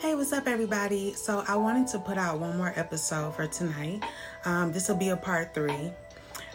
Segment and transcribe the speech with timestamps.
[0.00, 1.12] Hey, what's up, everybody?
[1.12, 4.02] So, I wanted to put out one more episode for tonight.
[4.46, 5.92] Um, this will be a part three.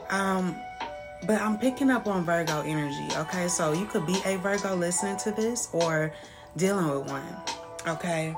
[0.09, 0.55] Um,
[1.27, 3.47] but I'm picking up on Virgo energy, okay?
[3.47, 6.11] So, you could be a Virgo listening to this or
[6.57, 7.37] dealing with one,
[7.87, 8.35] okay?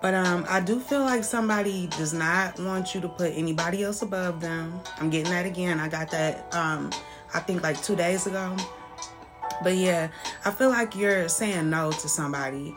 [0.00, 4.00] But um, I do feel like somebody does not want you to put anybody else
[4.00, 4.80] above them.
[4.96, 5.80] I'm getting that again.
[5.80, 6.90] I got that, um,
[7.34, 8.56] I think, like two days ago.
[9.62, 10.08] But yeah,
[10.46, 12.74] I feel like you're saying no to somebody.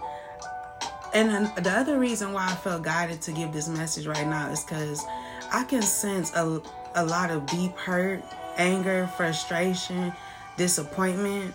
[1.13, 4.63] And the other reason why I felt guided to give this message right now is
[4.63, 5.03] because
[5.51, 6.61] I can sense a,
[6.95, 8.23] a lot of deep hurt,
[8.57, 10.13] anger, frustration,
[10.57, 11.53] disappointment.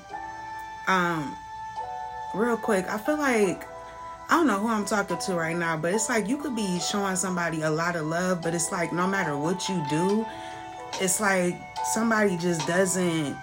[0.89, 1.37] Um,
[2.35, 3.65] real quick, I feel like
[4.29, 6.81] I don't know who I'm talking to right now, but it's like you could be
[6.81, 10.27] showing somebody a lot of love, but it's like no matter what you do,
[11.01, 11.61] it's like
[11.93, 13.37] somebody just doesn't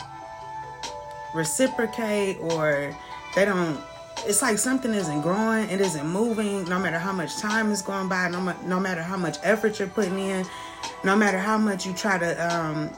[1.33, 2.95] reciprocate or
[3.35, 3.79] they don't
[4.19, 8.07] it's like something isn't growing it isn't moving no matter how much time is going
[8.07, 10.45] by no, no matter how much effort you're putting in
[11.03, 12.89] no matter how much you try to um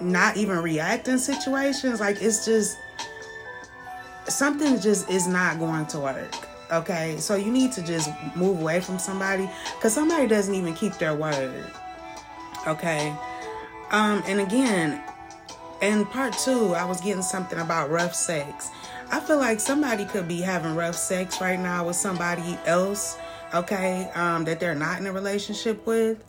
[0.00, 2.76] not even react in situations like it's just
[4.28, 8.80] something just is not going to work okay so you need to just move away
[8.80, 11.64] from somebody because somebody doesn't even keep their word
[12.66, 13.14] okay
[13.90, 15.02] um and again
[15.80, 18.70] in part two, I was getting something about rough sex.
[19.12, 23.18] I feel like somebody could be having rough sex right now with somebody else,
[23.52, 26.22] okay, um, that they're not in a relationship with.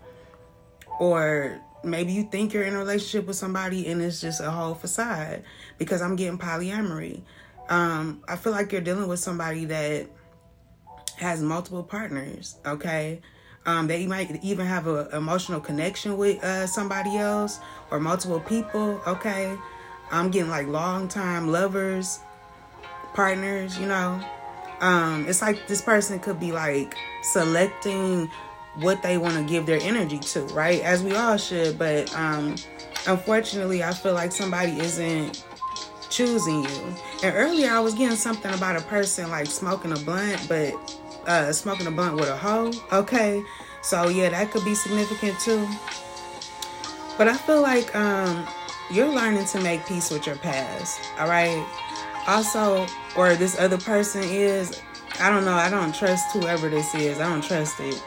[1.00, 4.74] Or maybe you think you're in a relationship with somebody and it's just a whole
[4.74, 5.44] facade
[5.78, 7.22] because I'm getting polyamory.
[7.70, 10.08] Um, I feel like you're dealing with somebody that
[11.18, 13.22] has multiple partners, okay?
[13.66, 17.60] Um, they might even have an emotional connection with uh, somebody else
[17.92, 19.00] or multiple people.
[19.06, 19.56] Okay,
[20.12, 22.20] I'm getting like long time lovers,
[23.14, 23.78] partners.
[23.80, 24.22] You know,
[24.82, 28.30] um, it's like this person could be like selecting
[28.76, 30.82] what they want to give their energy to, right?
[30.82, 32.56] As we all should, but um,
[33.08, 35.44] unfortunately, I feel like somebody isn't
[36.10, 36.96] choosing you.
[37.24, 40.74] And earlier, I was getting something about a person like smoking a blunt, but
[41.28, 42.72] uh, smoking a blunt with a hoe.
[42.92, 43.44] Okay,
[43.82, 45.68] so yeah, that could be significant too.
[47.18, 48.48] But I feel like um,
[48.90, 51.00] you're learning to make peace with your past.
[51.20, 51.66] All right.
[52.28, 54.82] Also, or this other person is,
[55.20, 55.54] I don't know.
[55.54, 57.20] I don't trust whoever this is.
[57.20, 58.02] I don't trust it.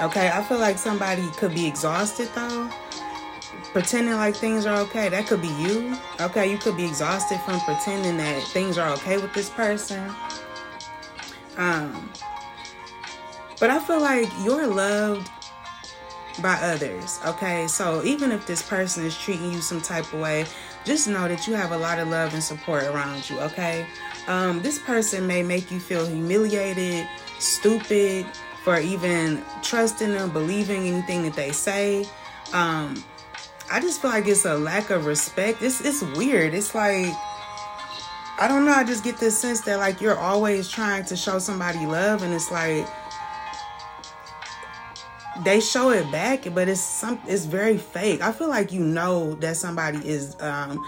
[0.00, 0.30] Okay.
[0.30, 2.70] I feel like somebody could be exhausted though
[3.72, 5.08] pretending like things are okay.
[5.08, 5.96] That could be you.
[6.20, 10.12] Okay, you could be exhausted from pretending that things are okay with this person.
[11.56, 12.10] Um,
[13.58, 15.28] but I feel like you're loved
[16.40, 17.66] by others, okay?
[17.66, 20.46] So even if this person is treating you some type of way,
[20.84, 23.86] just know that you have a lot of love and support around you, okay?
[24.26, 28.26] Um, this person may make you feel humiliated, stupid
[28.62, 32.06] for even trusting them, believing anything that they say.
[32.52, 33.02] Um,
[33.70, 35.62] I just feel like it's a lack of respect.
[35.62, 36.54] It's it's weird.
[36.54, 37.12] It's like
[38.38, 38.72] I don't know.
[38.72, 42.34] I just get this sense that like you're always trying to show somebody love, and
[42.34, 42.86] it's like
[45.40, 48.20] they show it back, but it's some it's very fake.
[48.20, 50.84] I feel like you know that somebody is um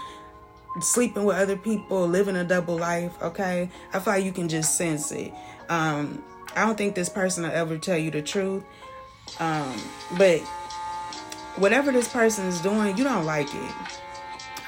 [0.81, 3.69] sleeping with other people, living a double life, okay?
[3.93, 5.33] I feel like you can just sense it.
[5.69, 6.23] Um
[6.55, 8.63] I don't think this person will ever tell you the truth.
[9.39, 9.81] Um
[10.17, 10.39] but
[11.57, 13.71] whatever this person is doing, you don't like it.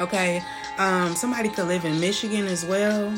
[0.01, 0.41] Okay?
[0.79, 3.13] Um somebody could live in Michigan as well.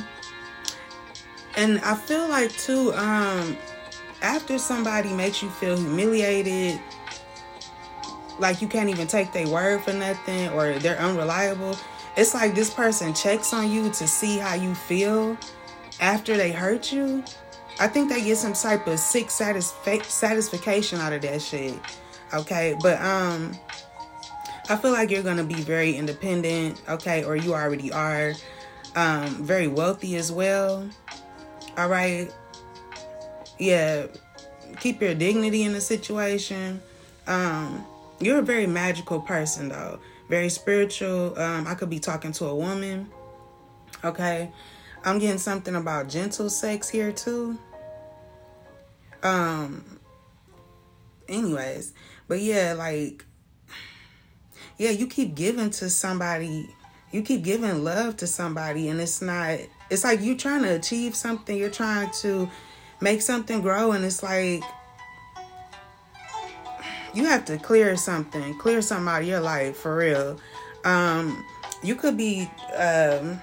[1.56, 3.58] And I feel like too um
[4.22, 6.80] after somebody makes you feel humiliated,
[8.40, 11.78] like you can't even take their word for nothing or they're unreliable,
[12.16, 15.38] it's like this person checks on you to see how you feel
[16.00, 17.24] after they hurt you.
[17.80, 21.80] I think they get some type of sick satisfa- satisfaction out of that shit.
[22.34, 23.58] Okay, but um,
[24.70, 26.82] I feel like you're gonna be very independent.
[26.90, 28.34] Okay, or you already are.
[28.96, 30.90] Um, very wealthy as well.
[31.78, 32.30] All right,
[33.60, 34.08] yeah,
[34.80, 36.82] keep your dignity in the situation.
[37.28, 37.86] Um,
[38.20, 40.00] you're a very magical person though,
[40.30, 41.38] very spiritual.
[41.40, 43.10] Um, I could be talking to a woman.
[44.04, 44.52] Okay,
[45.04, 47.58] I'm getting something about gentle sex here too.
[49.22, 50.00] Um,
[51.28, 51.94] anyways,
[52.28, 53.26] but yeah, like,
[54.78, 56.74] yeah, you keep giving to somebody,
[57.12, 61.16] you keep giving love to somebody, and it's not, it's like you're trying to achieve
[61.16, 62.50] something, you're trying to
[63.02, 64.64] make something grow and it's like
[67.14, 70.40] you have to clear something clear something out of your life for real
[70.86, 71.44] um
[71.82, 73.40] you could be um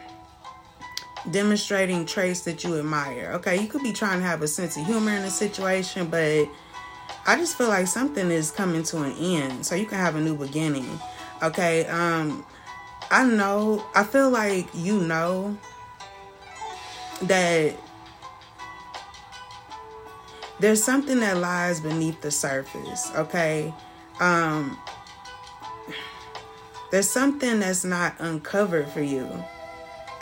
[1.30, 3.32] demonstrating traits that you admire.
[3.34, 6.48] Okay, you could be trying to have a sense of humor in a situation, but
[7.26, 10.20] I just feel like something is coming to an end, so you can have a
[10.20, 10.88] new beginning.
[11.42, 12.44] Okay, um,
[13.10, 15.56] I know, I feel like you know
[17.22, 17.74] that
[20.60, 23.72] there's something that lies beneath the surface, okay?
[24.20, 24.78] Um,
[26.90, 29.28] there's something that's not uncovered for you,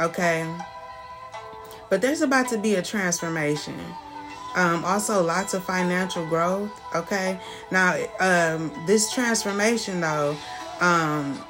[0.01, 0.53] okay?
[1.91, 3.79] But there's about to be a transformation.
[4.57, 7.39] Um, also, lots of financial growth, okay?
[7.71, 10.37] Now, um, this transformation, though,
[10.81, 11.45] um,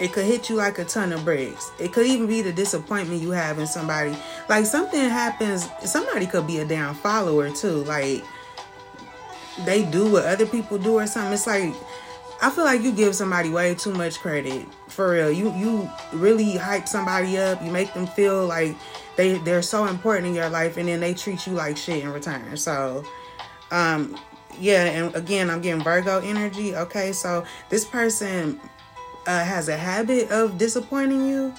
[0.00, 1.70] it could hit you like a ton of bricks.
[1.78, 4.16] It could even be the disappointment you have in somebody.
[4.48, 7.84] Like something happens, somebody could be a damn follower too.
[7.84, 8.24] Like
[9.66, 11.34] they do what other people do or something.
[11.34, 11.74] It's like
[12.42, 14.66] I feel like you give somebody way too much credit.
[14.88, 15.30] For real.
[15.30, 17.62] You you really hype somebody up.
[17.62, 18.76] You make them feel like
[19.16, 22.10] they they're so important in your life and then they treat you like shit in
[22.10, 22.56] return.
[22.56, 23.04] So
[23.70, 24.16] um
[24.58, 26.74] yeah, and again, I'm getting Virgo energy.
[26.74, 28.60] Okay, so this person
[29.26, 31.54] uh, has a habit of disappointing you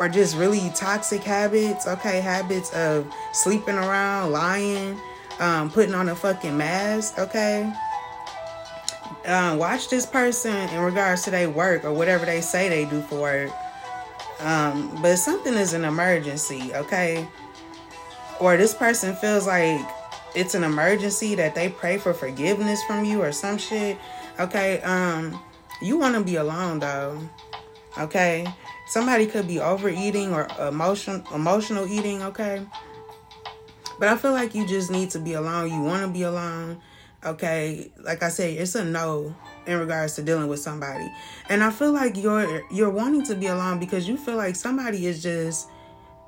[0.00, 4.98] or just really toxic habits, okay, habits of sleeping around, lying,
[5.40, 7.70] um, putting on a fucking mask, okay.
[9.26, 13.02] Um, watch this person in regards to their work or whatever they say they do
[13.02, 13.50] for work.
[14.40, 17.28] Um, but something is an emergency, okay?
[18.40, 19.86] Or this person feels like
[20.34, 23.98] it's an emergency that they pray for forgiveness from you or some shit,
[24.38, 24.80] okay?
[24.80, 25.38] Um,
[25.82, 27.18] you want to be alone though.
[27.98, 28.46] Okay?
[28.88, 32.66] Somebody could be overeating or emotion emotional eating, okay?
[33.98, 35.70] But I feel like you just need to be alone.
[35.70, 36.80] You want to be alone.
[37.24, 37.90] Okay?
[37.98, 39.34] Like I said, it's a no
[39.66, 41.10] in regards to dealing with somebody.
[41.48, 45.06] And I feel like you're you're wanting to be alone because you feel like somebody
[45.06, 45.68] is just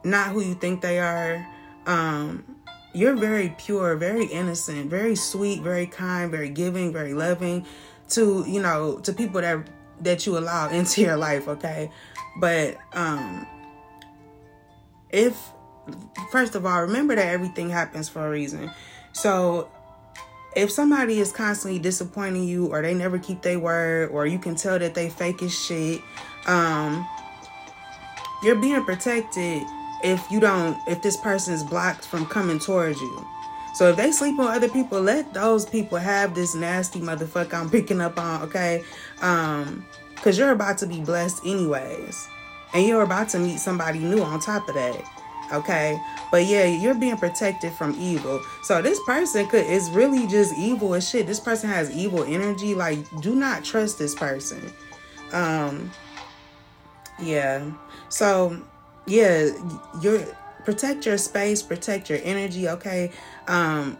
[0.04, 1.46] not who you think they are.
[1.86, 2.44] Um
[2.94, 7.64] you're very pure, very innocent, very sweet, very kind, very giving, very loving
[8.12, 9.66] to you know to people that
[10.00, 11.90] that you allow into your life okay?
[12.38, 13.46] But um
[15.10, 15.36] if
[16.30, 18.70] first of all remember that everything happens for a reason.
[19.12, 19.70] So
[20.54, 24.54] if somebody is constantly disappointing you or they never keep their word or you can
[24.54, 26.00] tell that they fake as shit
[26.46, 27.06] um
[28.42, 29.62] you're being protected
[30.04, 33.26] if you don't if this person is blocked from coming towards you
[33.74, 37.70] so if they sleep on other people, let those people have this nasty motherfucker I'm
[37.70, 38.82] picking up on, okay?
[39.20, 39.86] Um,
[40.16, 42.28] cause you're about to be blessed anyways.
[42.74, 45.02] And you're about to meet somebody new on top of that.
[45.52, 46.00] Okay.
[46.30, 48.40] But yeah, you're being protected from evil.
[48.62, 51.26] So this person could is really just evil as shit.
[51.26, 52.74] This person has evil energy.
[52.74, 54.72] Like, do not trust this person.
[55.32, 55.90] Um
[57.20, 57.70] yeah.
[58.08, 58.60] So
[59.06, 59.50] yeah,
[60.00, 60.26] you're
[60.64, 63.10] protect your space, protect your energy, okay?
[63.48, 63.98] Um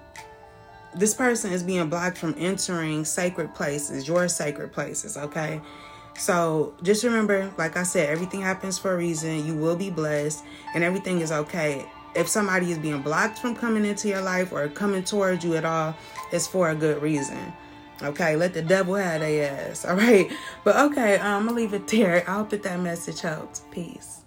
[0.94, 5.60] this person is being blocked from entering sacred places, your sacred places, okay?
[6.18, 9.46] So just remember, like I said, everything happens for a reason.
[9.46, 10.44] You will be blessed
[10.74, 11.86] and everything is okay.
[12.14, 15.64] If somebody is being blocked from coming into your life or coming towards you at
[15.64, 15.96] all,
[16.30, 17.52] it's for a good reason.
[18.02, 19.84] Okay, let the devil have their ass.
[19.88, 20.30] All right.
[20.64, 22.28] But okay, um, I'm gonna leave it there.
[22.28, 23.62] I hope that that message helped.
[23.70, 24.21] Peace.